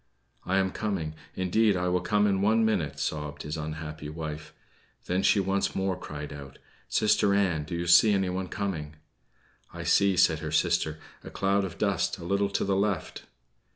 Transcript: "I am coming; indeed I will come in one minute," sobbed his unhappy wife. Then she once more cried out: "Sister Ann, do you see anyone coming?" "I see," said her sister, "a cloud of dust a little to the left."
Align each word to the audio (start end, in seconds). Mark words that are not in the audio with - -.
"I 0.47 0.57
am 0.57 0.71
coming; 0.71 1.13
indeed 1.35 1.77
I 1.77 1.87
will 1.87 2.01
come 2.01 2.25
in 2.25 2.41
one 2.41 2.65
minute," 2.65 2.97
sobbed 2.99 3.43
his 3.43 3.55
unhappy 3.55 4.09
wife. 4.09 4.51
Then 5.05 5.21
she 5.21 5.39
once 5.39 5.75
more 5.75 5.95
cried 5.95 6.33
out: 6.33 6.57
"Sister 6.89 7.35
Ann, 7.35 7.65
do 7.65 7.75
you 7.75 7.85
see 7.85 8.11
anyone 8.11 8.47
coming?" 8.47 8.95
"I 9.71 9.83
see," 9.83 10.17
said 10.17 10.39
her 10.39 10.51
sister, 10.51 10.97
"a 11.23 11.29
cloud 11.29 11.63
of 11.63 11.77
dust 11.77 12.17
a 12.17 12.25
little 12.25 12.49
to 12.49 12.65
the 12.65 12.75
left." 12.75 13.25